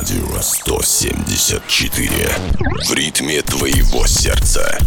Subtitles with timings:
[0.00, 2.08] Радио 174.
[2.88, 4.78] В ритме твоего сердца.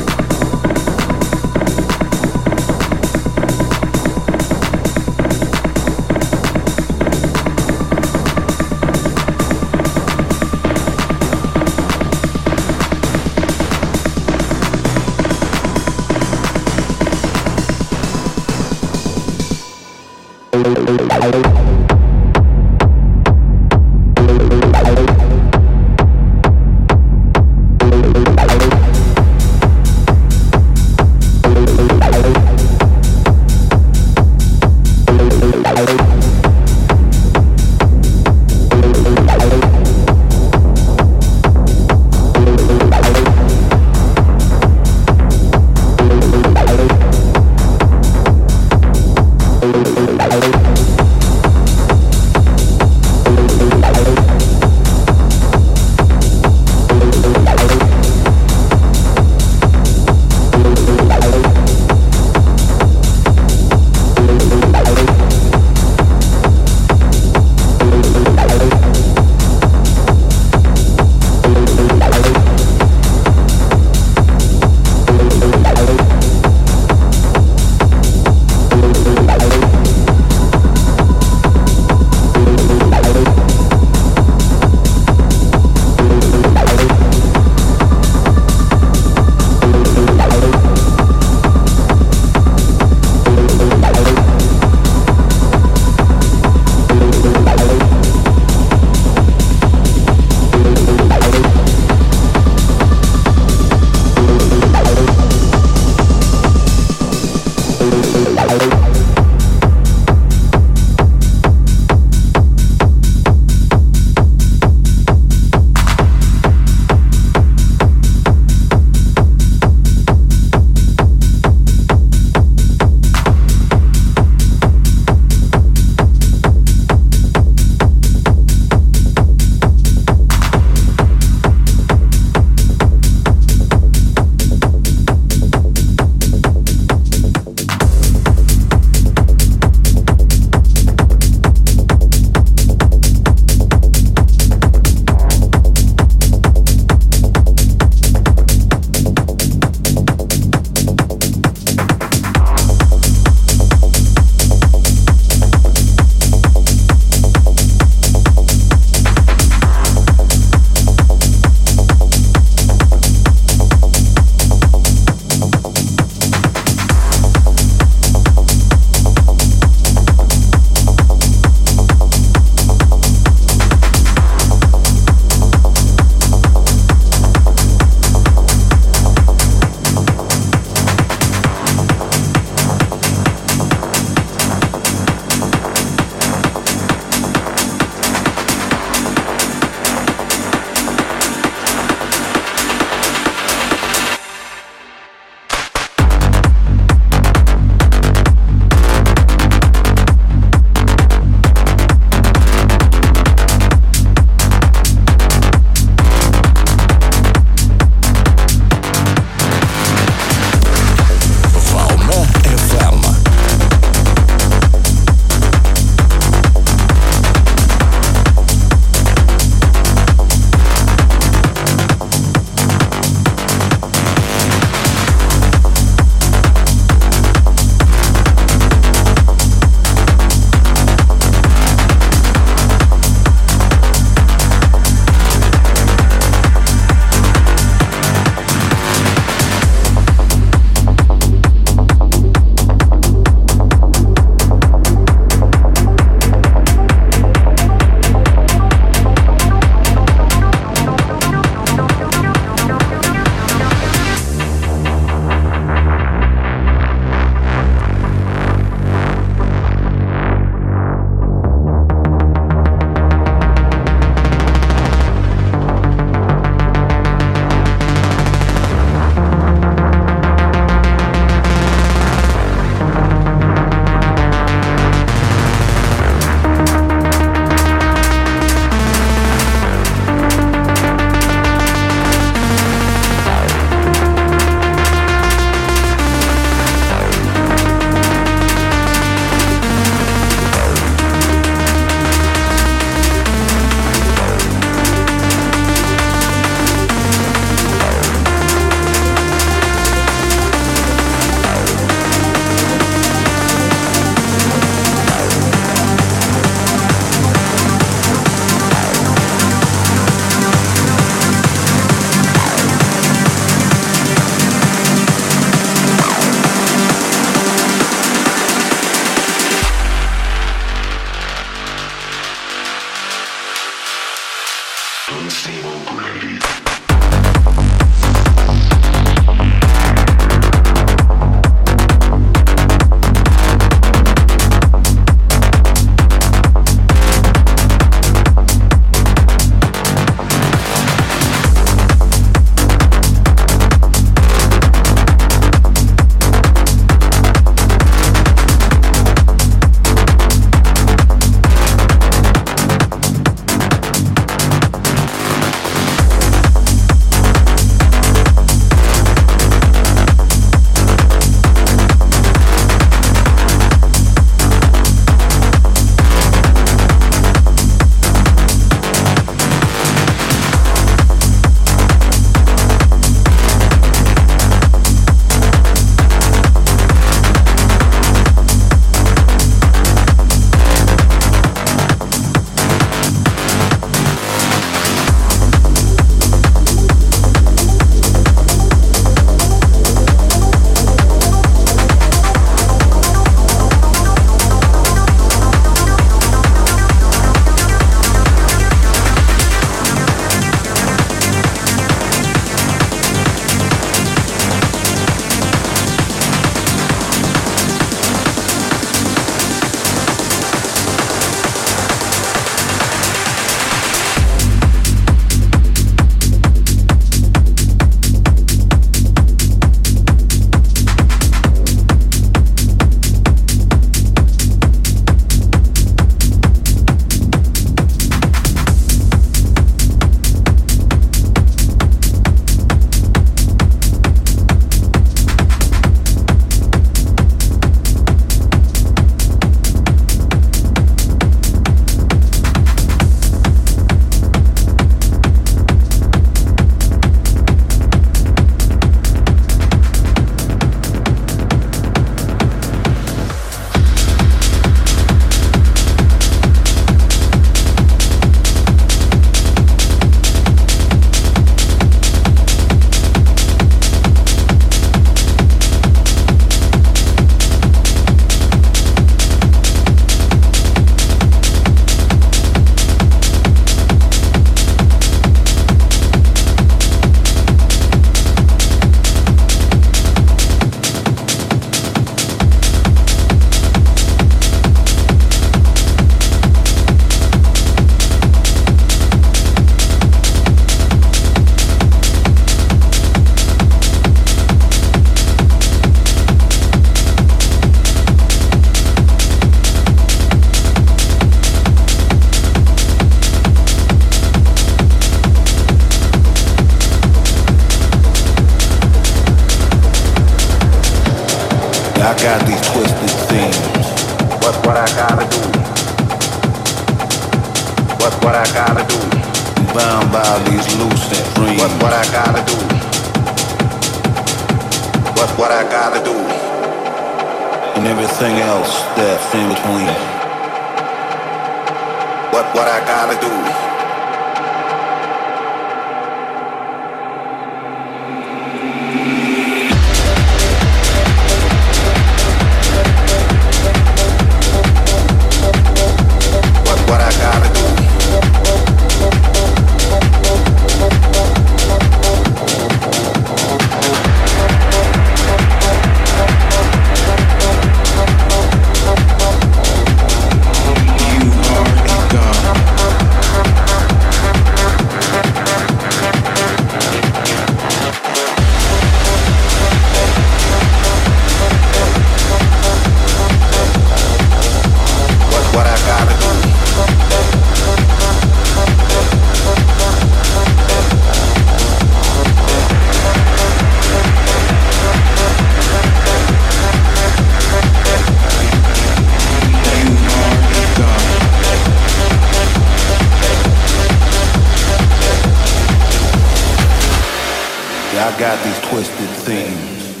[597.98, 600.00] I got these twisted things,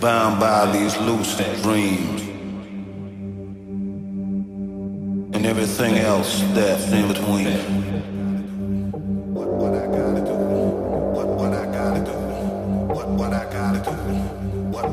[0.00, 2.22] bound by these lucid dreams,
[5.34, 7.98] and everything else that's in between.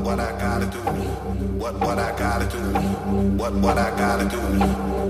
[0.06, 0.95] what I gotta do.
[1.36, 2.58] What what I gotta do?
[3.36, 4.38] What what I gotta do?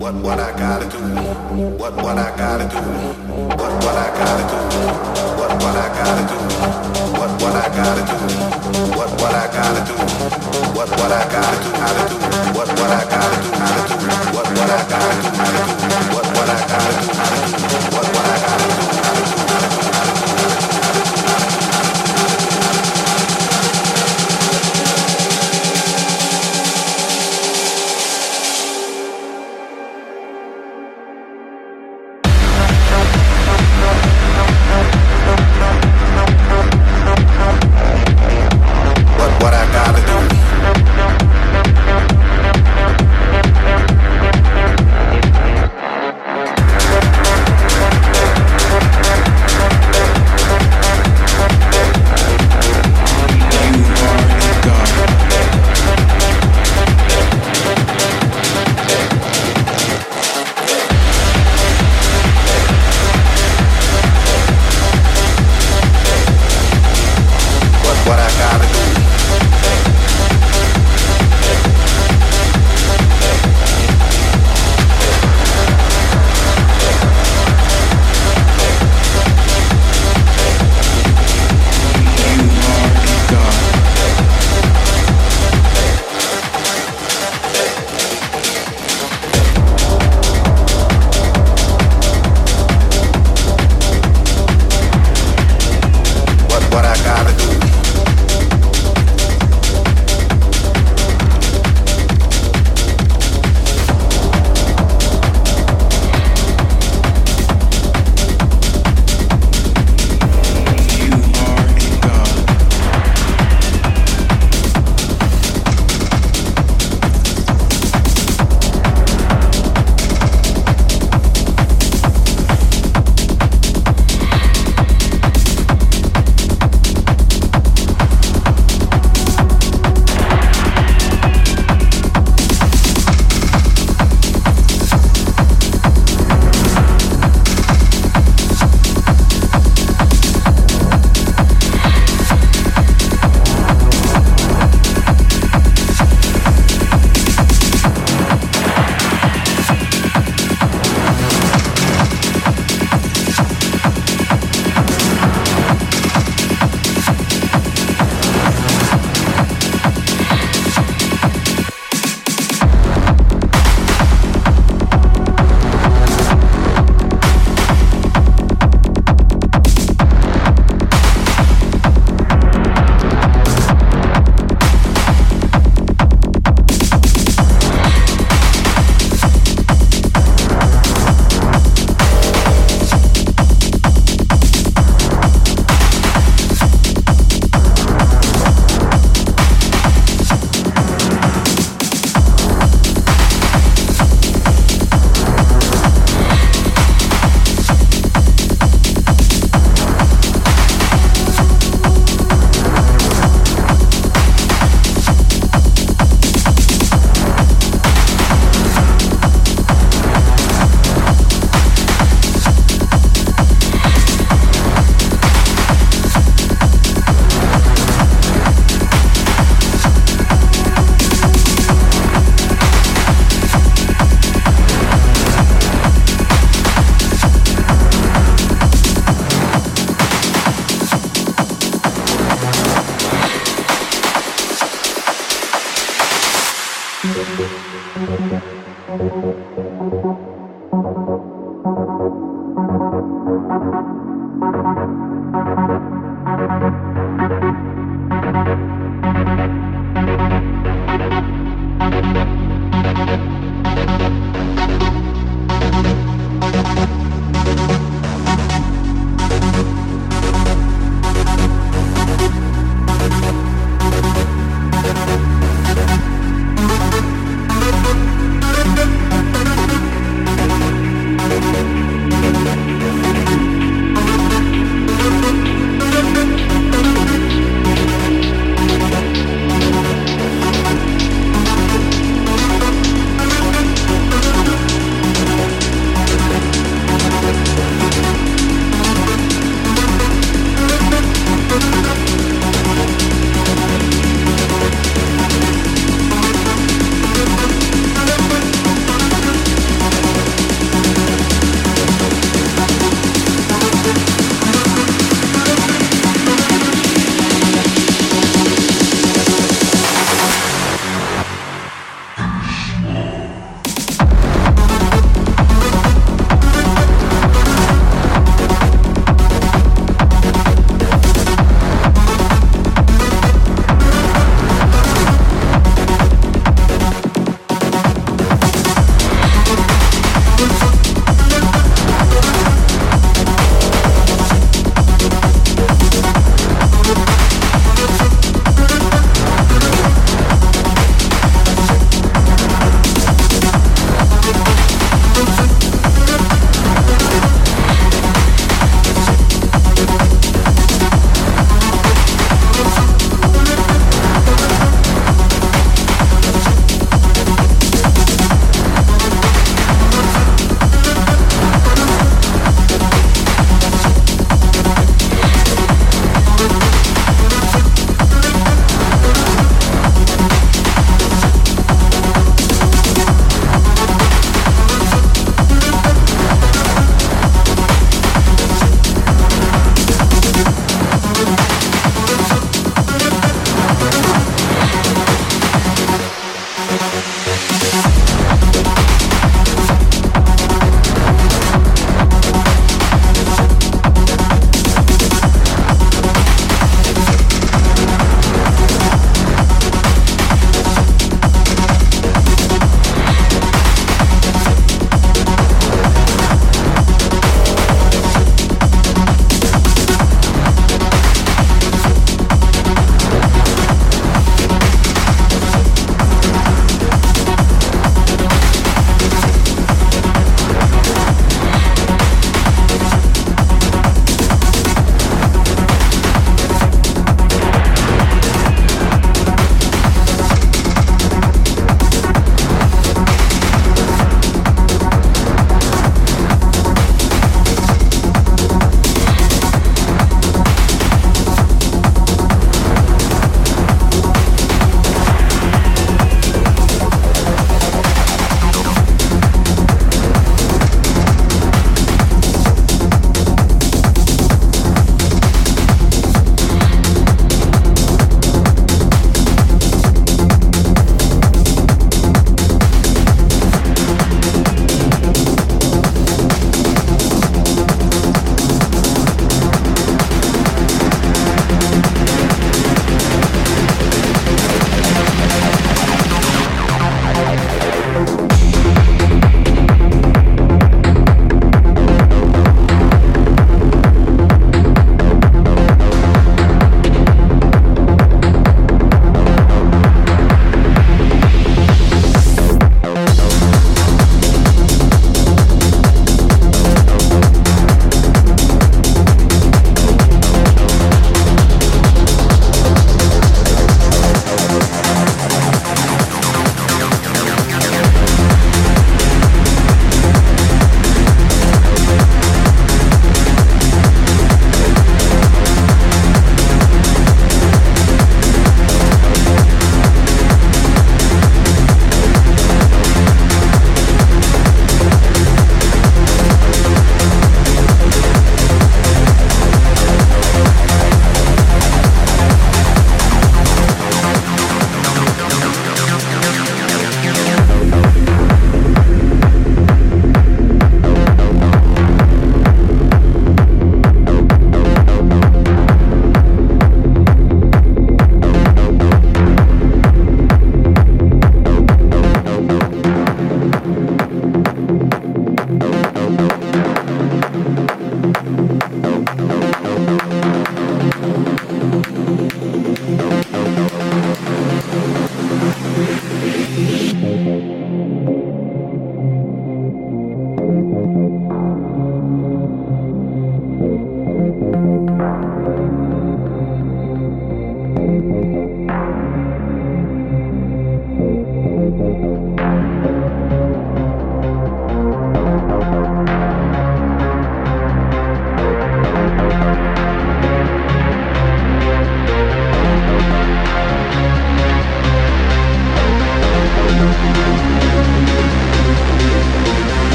[0.00, 0.98] What what I gotta do?
[1.78, 2.80] What what I gotta do?
[3.54, 4.58] What what I gotta do?
[5.38, 6.38] What what I gotta do?
[7.18, 8.18] What what I gotta do?
[8.98, 9.94] What what I gotta do?
[10.74, 11.70] What what I gotta do?
[11.78, 12.18] How to do?
[12.48, 13.52] What what I gotta do?
[13.62, 14.06] How to do?
[14.34, 15.30] What what I gotta do?
[15.38, 15.86] How to do?
[16.14, 17.10] What what I gotta do?
[17.14, 17.96] How to do?
[17.96, 18.27] What what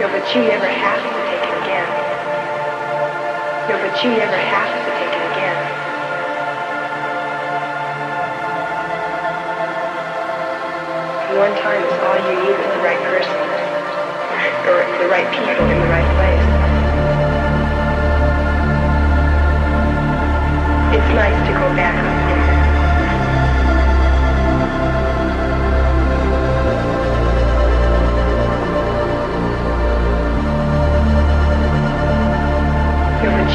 [0.00, 1.86] No, but you never have to take it again.
[3.68, 5.56] No, but you never have to take it again.
[11.38, 13.38] One time is all you need with the right person,
[14.66, 16.44] or the right people in the right place.
[20.98, 22.23] It's nice to go back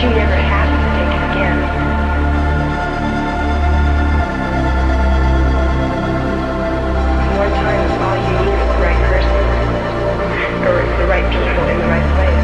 [0.02, 1.60] you never have to take it again.
[7.36, 9.44] One time is all you need with the right person,
[10.64, 12.44] or the right people in the right place.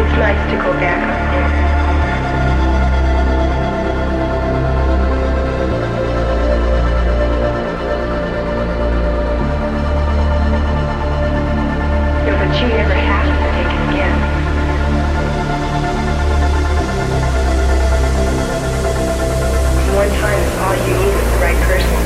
[0.00, 1.63] It's nice to go back up there.
[12.64, 14.16] No, you never have to take it again.
[19.94, 22.00] One time is all you need the right person,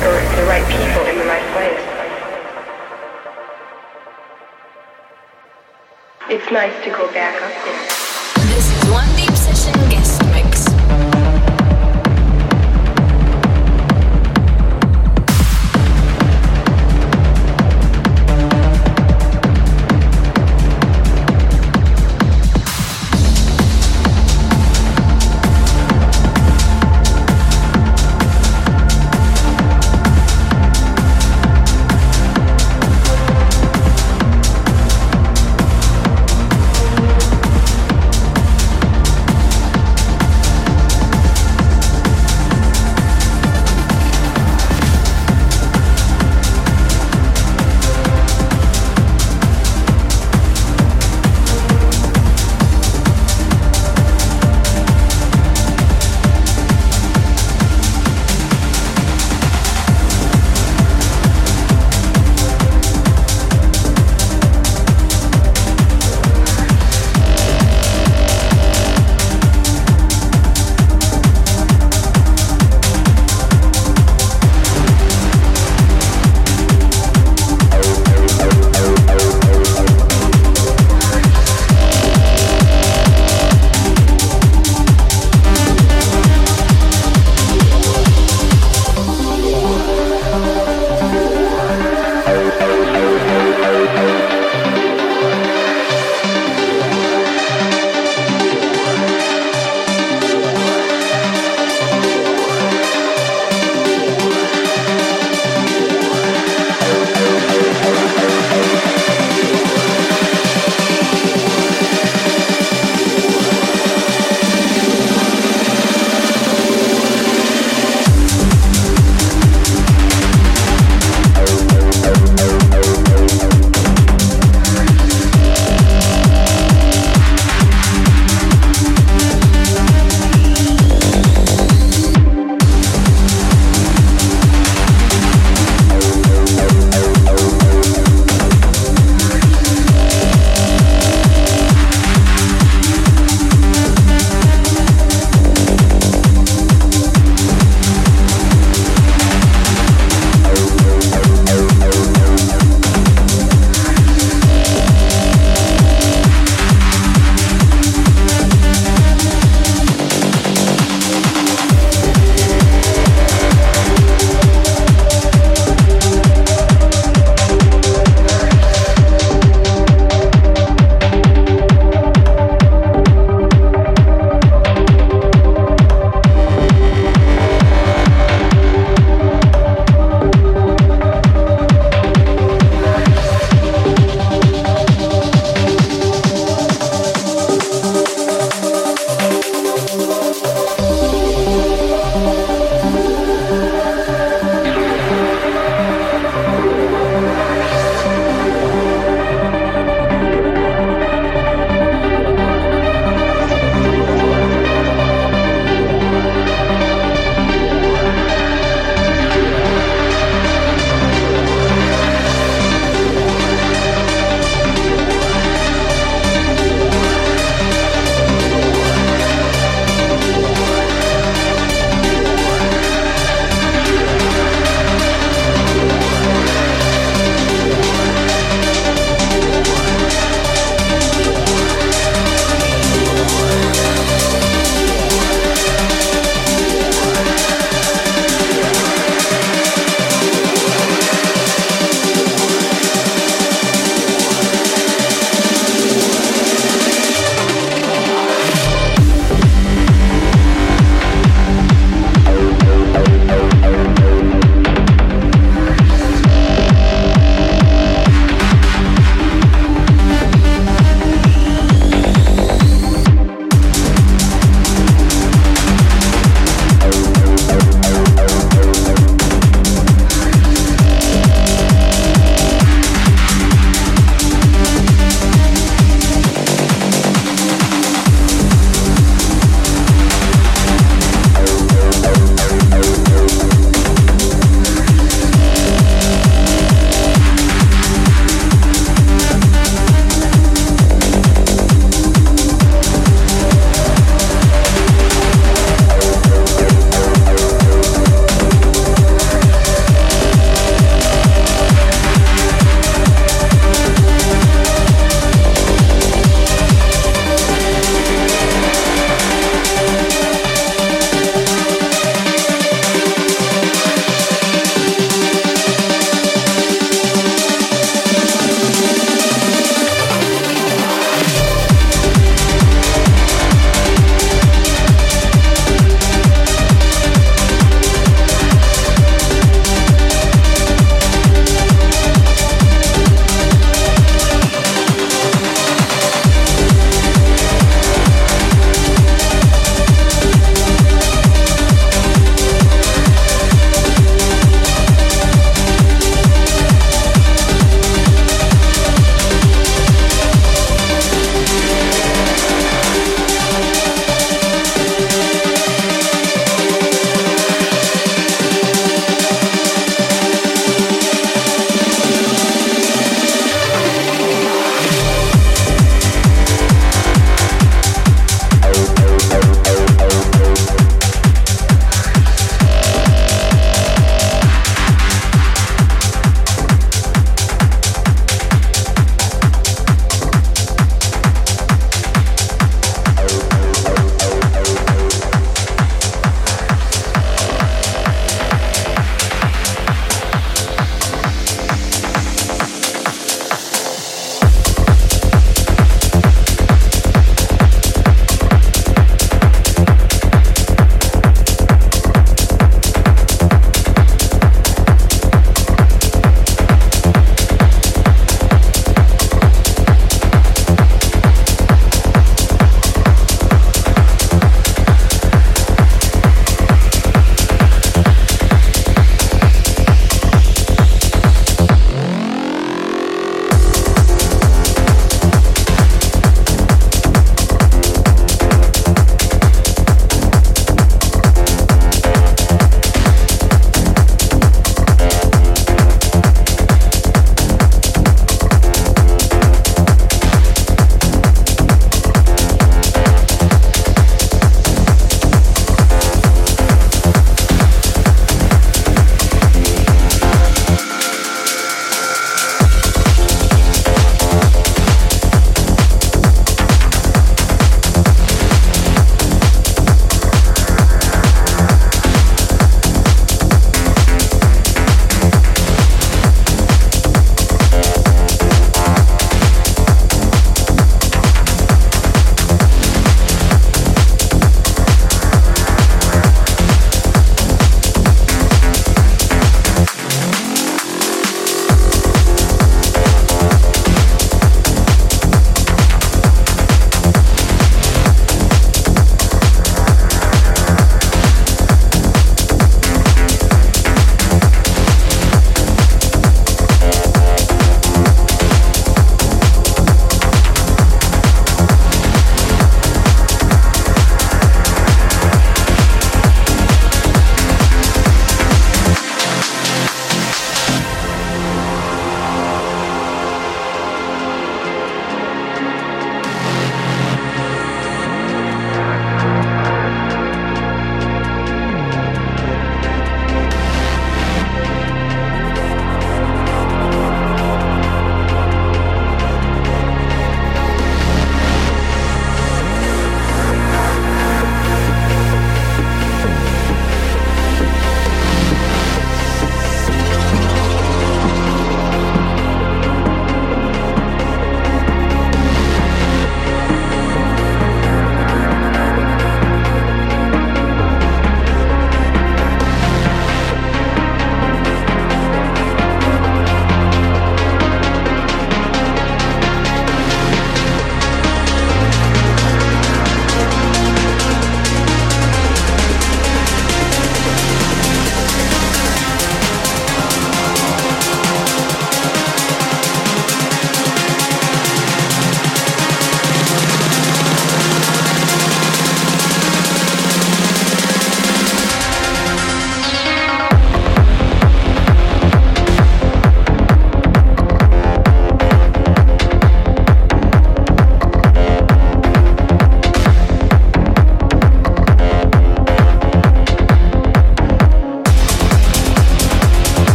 [0.00, 1.82] or the right people in the right place.
[6.30, 8.03] It's nice to go back up there.